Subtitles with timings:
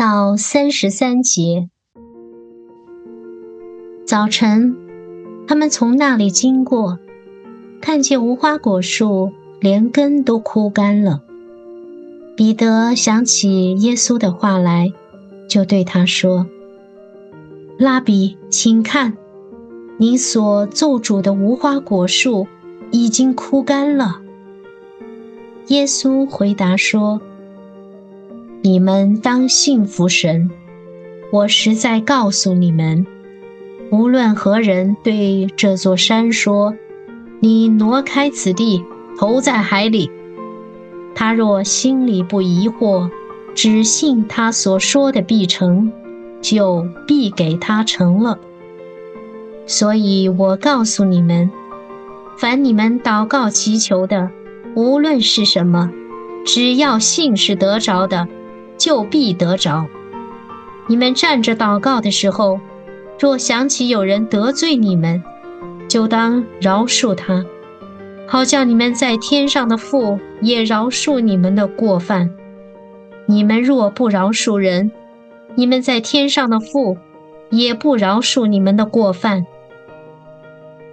[0.00, 1.68] 到三十三节，
[4.06, 4.74] 早晨。
[5.46, 6.98] 他们从那里经过，
[7.82, 9.30] 看见无花果树
[9.60, 11.20] 连根都枯干了。
[12.34, 14.90] 彼得想起耶稣的话来，
[15.46, 16.46] 就对他说
[17.76, 19.18] ：“拉比，请看，
[19.98, 22.46] 你所咒诅的无花果树
[22.90, 24.22] 已经枯干了。”
[25.68, 27.20] 耶稣回答说
[28.62, 30.50] ：“你们当信服神，
[31.32, 33.06] 我实在告诉你们。”
[33.90, 36.74] 无论何人对这座山说
[37.40, 38.84] ：“你挪开此地，
[39.18, 40.10] 投在海里。”
[41.14, 43.10] 他若心里不疑惑，
[43.54, 45.90] 只信他所说的必成，
[46.40, 48.38] 就必给他成了。
[49.66, 51.50] 所以我告诉你们，
[52.38, 54.30] 凡你们祷告祈求的，
[54.76, 55.90] 无论是什么，
[56.46, 58.28] 只要信是得着的，
[58.80, 59.86] 就必得着。
[60.88, 62.58] 你们站着祷告的时候。
[63.22, 65.22] 若想起有人得罪你们，
[65.86, 67.44] 就当饶恕他，
[68.26, 72.30] 好叫你们在天上的父也饶恕你们的过犯。
[73.26, 74.90] 你们若不饶恕人，
[75.54, 76.96] 你们在天上的父
[77.50, 79.44] 也不饶恕你们的过犯。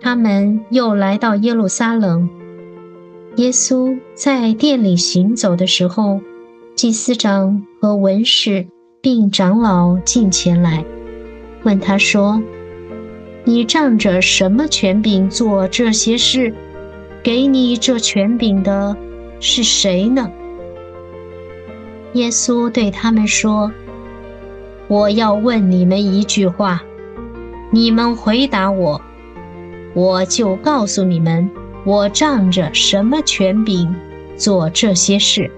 [0.00, 2.30] 他们又来到耶路撒冷，
[3.36, 6.22] 耶稣在店里行走的时候，
[6.74, 8.66] 祭司长和文士
[9.00, 10.84] 并长老进前来。
[11.62, 12.42] 问他说
[13.44, 16.52] ：“你仗着什么权柄做这些事？
[17.22, 18.96] 给你这权柄的
[19.40, 20.30] 是谁呢？”
[22.14, 23.72] 耶稣对他们说
[24.88, 26.82] ：“我要问你们一句话，
[27.70, 29.00] 你们回答我，
[29.94, 31.48] 我就告诉你们，
[31.84, 33.94] 我仗着什么权柄
[34.36, 35.50] 做这些事。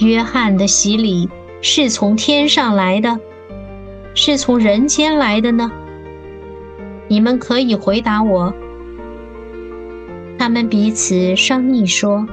[0.00, 1.28] 约翰的洗礼
[1.62, 3.18] 是从天上来的。”
[4.12, 5.70] 是从人间来的呢？
[7.06, 8.52] 你们可以回答我。
[10.36, 12.26] 他们彼此商议说：“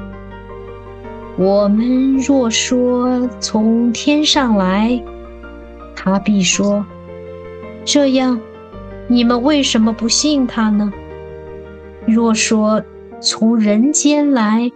[1.37, 5.03] 我们若说从天上来，
[5.95, 6.83] 他必说：
[7.85, 8.41] 这样，
[9.07, 10.91] 你们为什么不信他呢？
[12.07, 12.81] 若说
[13.21, 14.71] 从人间来，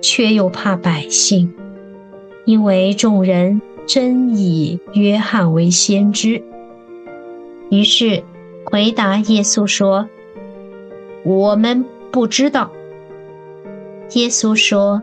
[0.00, 1.52] 却又怕百姓，
[2.44, 6.42] 因为众人。”真以约翰为先知，
[7.68, 8.24] 于是
[8.64, 10.08] 回答耶稣说
[11.22, 12.70] ：“我们不知道。”
[14.14, 15.02] 耶稣说：“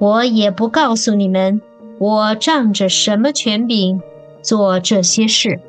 [0.00, 1.60] 我也不告诉你们，
[1.98, 4.00] 我仗着什么权柄
[4.40, 5.60] 做这些事。”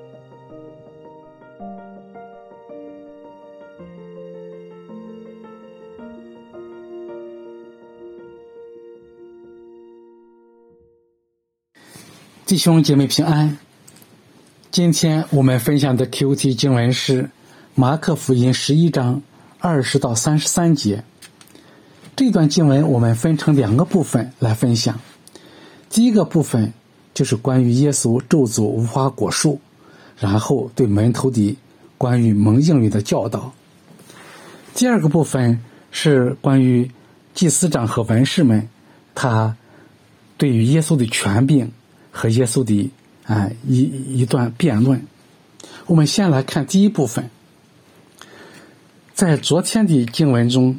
[12.51, 13.57] 弟兄姐妹平安。
[14.71, 17.29] 今天我们分享的 Q T 经文是
[17.75, 19.21] 马可福音十一章
[19.59, 21.05] 二十到三十三节。
[22.13, 24.99] 这段经文我们分成两个部分来分享。
[25.89, 26.73] 第一个部分
[27.13, 29.61] 就是关于耶稣咒诅无花果树，
[30.17, 31.57] 然后对门徒的
[31.97, 33.53] 关于蒙应允的教导。
[34.75, 35.57] 第二个部分
[35.89, 36.91] 是关于
[37.33, 38.67] 祭司长和文士们，
[39.15, 39.55] 他
[40.37, 41.71] 对于耶稣的权柄。
[42.11, 42.91] 和耶稣的
[43.25, 43.81] 啊一
[44.19, 45.01] 一段辩论，
[45.85, 47.29] 我们先来看第一部分。
[49.13, 50.77] 在昨天的经文中，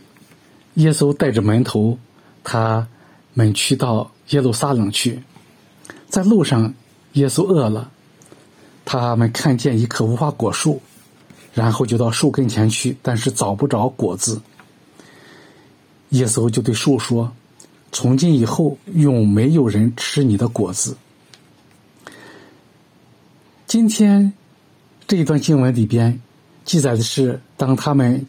[0.75, 1.99] 耶稣带着门徒，
[2.45, 2.87] 他
[3.35, 5.23] 们去到耶路撒冷去，
[6.09, 6.75] 在路上，
[7.13, 7.91] 耶稣饿了，
[8.85, 10.83] 他们看见一棵无花果树，
[11.55, 14.41] 然后就到树跟前去，但是找不着果子。
[16.11, 17.33] 耶稣就对树说
[17.93, 20.97] ：“从今以后，永没有人吃你的果子。”
[23.73, 24.35] 今天
[25.09, 26.21] 这一段经文里边
[26.63, 28.27] 记载的是，当他们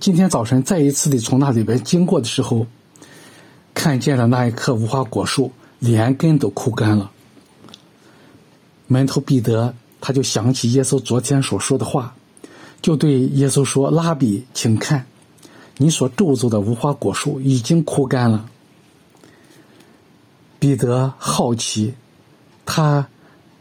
[0.00, 2.66] 今天早晨再一次的从那里边经过的时候，
[3.72, 7.12] 看见了那一棵无花果树连根都枯干了。
[8.88, 12.16] 门徒彼得他就想起耶稣昨天所说的话，
[12.82, 15.06] 就对耶稣说：“拉比，请看，
[15.76, 18.50] 你所咒诅的无花果树已经枯干了。”
[20.58, 21.94] 彼得好奇，
[22.64, 23.06] 他。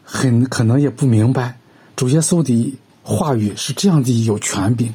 [0.06, 1.58] 很可能也不明白，
[1.96, 4.94] 主耶稣的话语是这样的有权柄，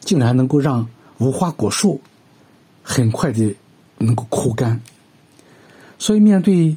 [0.00, 2.00] 竟然能够让无花果树
[2.82, 3.54] 很快的
[3.98, 4.80] 能够枯干。
[5.98, 6.74] 所以，面对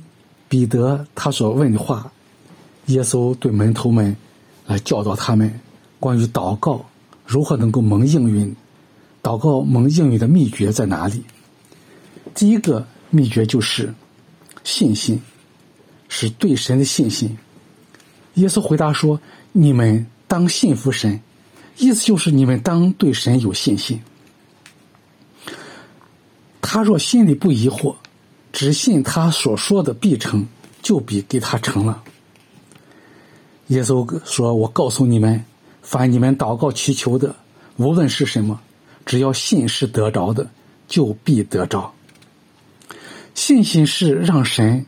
[0.50, 2.12] 彼得他所问的话，
[2.88, 4.14] 耶稣对门徒们
[4.68, 5.60] 来教导他们
[6.00, 6.86] 关于祷告
[7.26, 8.54] 如何能够蒙应允，
[9.24, 11.24] 祷告蒙应允的秘诀在哪里？
[12.36, 13.94] 第一个秘诀就是
[14.64, 15.22] 信心，
[16.10, 17.38] 是对神的信心。
[18.36, 19.20] 耶稣回答说
[19.52, 21.20] ：“你们当信服神，
[21.78, 24.02] 意思就是你们当对神有信心。
[26.62, 27.96] 他若心里不疑惑。”
[28.54, 30.46] 只信他所说的必成，
[30.82, 32.04] 就必给他成了。
[33.68, 35.46] 耶稣说：“我告诉你们，
[35.82, 37.34] 凡你们祷告祈求的，
[37.78, 38.60] 无论是什么，
[39.06, 40.50] 只要信是得着的，
[40.90, 41.94] 就必得着。
[43.34, 44.86] 信心是让神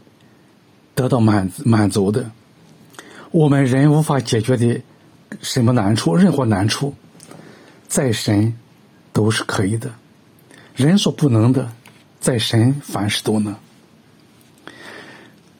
[0.93, 2.29] 得到满满足的。
[3.33, 4.79] 我们人无法解决的
[5.41, 6.93] 什么难处，任何难处，
[7.89, 8.53] 在神
[9.11, 9.91] 都是可以的。
[10.75, 11.69] 人所不能的。”
[12.23, 13.53] 在神凡事都能，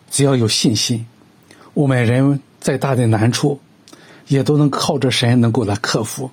[0.09, 1.05] 只要有信心，
[1.73, 3.59] 我们人再大的难处，
[4.29, 6.31] 也都能靠着神能够来克服。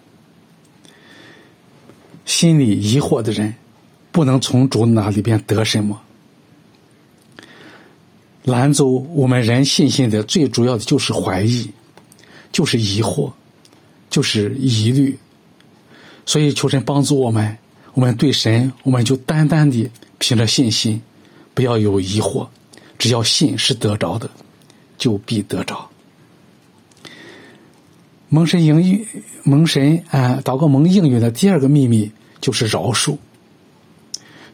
[2.24, 3.52] 心里疑惑的人，
[4.12, 6.00] 不能从主那里边得什么。
[8.44, 11.70] 拦走我们人信心的最主要的就是怀疑，
[12.52, 13.32] 就是疑惑，
[14.08, 15.18] 就是疑虑。
[16.26, 17.58] 所以求神帮助我们，
[17.94, 19.90] 我们对神，我们就单单的。
[20.22, 21.00] 凭着信心，
[21.54, 22.46] 不要有疑惑，
[22.98, 24.28] 只要信是得着的，
[24.98, 25.88] 就必得着。
[28.28, 29.06] 蒙神应允，
[29.42, 33.16] 蒙神啊，祷告蒙应允的第二个秘密就是饶恕，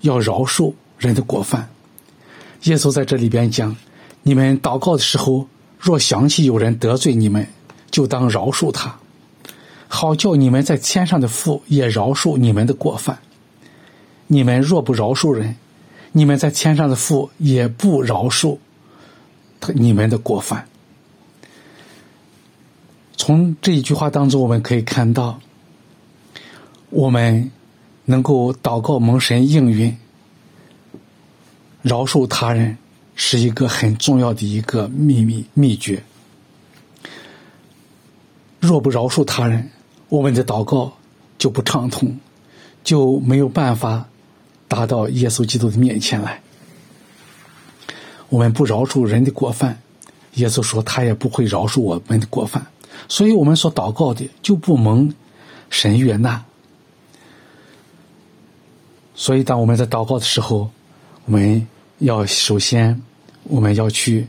[0.03, 1.69] 要饶恕人的过犯。
[2.65, 3.77] 耶稣在这里边讲：
[4.23, 5.47] 你们祷告的时候，
[5.79, 7.47] 若想起有人得罪你们，
[7.91, 8.99] 就当饶恕他，
[9.89, 13.19] 好叫你们在天上的父也饶恕你们的过犯。
[14.27, 15.57] 你们若不饶恕人，
[16.13, 18.59] 你们在天上的父也不饶恕
[19.61, 20.67] 他你们的过犯。
[23.17, 25.39] 从这一句话当中，我们可以看到，
[26.91, 27.51] 我们
[28.05, 29.97] 能够祷告蒙神应允，
[31.87, 32.77] 饶恕他人
[33.15, 36.03] 是一个很重要的一个秘密秘诀。
[38.59, 39.71] 若不饶恕他人，
[40.09, 40.93] 我们的祷告
[41.39, 42.19] 就不畅通，
[42.83, 44.09] 就没有办法。
[44.69, 46.43] 达到耶稣基督的面前来，
[48.29, 49.81] 我们不饶恕人的过犯，
[50.35, 52.67] 耶稣说他也不会饶恕我们的过犯，
[53.07, 55.15] 所以我们所祷告的就不蒙
[55.71, 56.45] 神悦纳。
[59.15, 60.69] 所以当我们在祷告的时候，
[61.27, 61.65] 我们
[61.99, 63.01] 要首先
[63.45, 64.27] 我们要去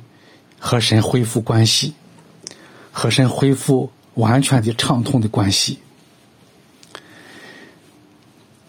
[0.59, 1.93] 和神恢复关系，
[2.91, 5.79] 和神恢复完全的畅通的关系。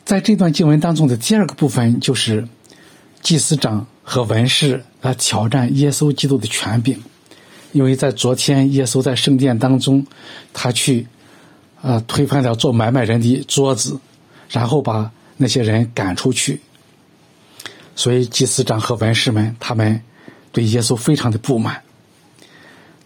[0.05, 2.49] 在这段经文当中的第二个部分，就是
[3.23, 6.99] 祭司长和文士来挑战耶稣基督的权柄，
[7.73, 10.07] 因为在昨天耶稣在圣殿当中，
[10.53, 11.07] 他去
[11.83, 14.01] 呃推翻了做买卖人的桌子，
[14.49, 16.61] 然后把那些人赶出去，
[17.99, 20.01] 所以祭司长和文士们他们
[20.53, 21.83] 对耶稣非常的不满，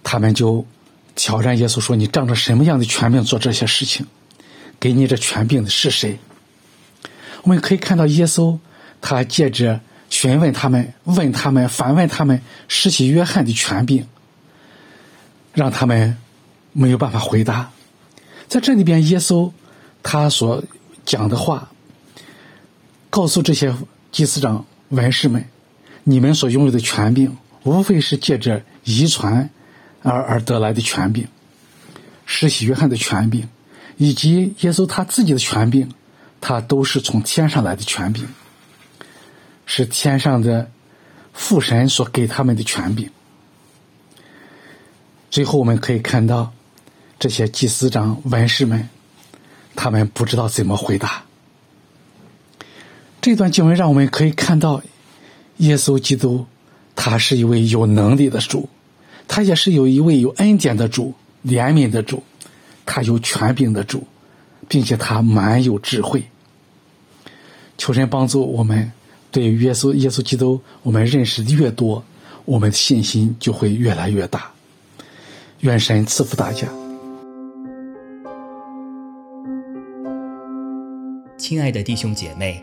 [0.05, 0.67] 他们就
[1.15, 4.07] 挑战耶稣说：“你仗着什么样的权柄做这些事情？
[4.79, 6.19] 给你这权柄的是谁？”
[7.43, 8.59] 我们可以看到，耶稣
[9.01, 14.07] 他借着询问他们、问他们、反问他们，施洗约翰的权柄，
[15.55, 16.19] 让他们
[16.75, 17.73] 没有办法回答。
[18.47, 19.51] 在这里边，耶稣
[20.03, 20.63] 他所
[21.07, 21.71] 讲的话，
[23.09, 23.75] 告诉这些
[24.13, 25.45] 祭司长、文士们：
[26.05, 29.51] 你们所拥有的权柄，无非是借着遗传
[30.03, 31.27] 而而得来的权柄，
[32.25, 33.49] 施洗约翰的权柄，
[33.97, 35.93] 以及耶稣他自己的权柄。
[36.45, 38.27] 他都是从天上来的权柄，
[39.65, 40.73] 是天上的
[41.33, 43.09] 父神所给他们的权柄。
[45.31, 46.53] 最后我们可以看到，
[47.21, 48.89] 这些祭司长、文士们，
[49.77, 51.23] 他们不知道怎么回答。
[53.23, 54.83] 这段经文让我们可以看到，
[55.59, 56.45] 耶稣基督
[56.97, 58.69] 他是一位有能力的主，
[59.29, 61.15] 他也是有一位有恩典的主、
[61.47, 62.25] 怜悯的主，
[62.85, 64.05] 他有权柄的主，
[64.69, 66.25] 并且他满有智慧。
[67.79, 68.91] 求神帮助我们，
[69.31, 72.03] 对耶稣、耶稣基督，我们认识的越多，
[72.45, 74.51] 我们的信心就会越来越大。
[75.61, 76.67] 愿神赐福大家。
[81.39, 82.63] 亲爱的弟兄姐妹，